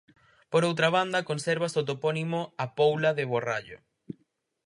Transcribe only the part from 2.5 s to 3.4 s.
A Poula de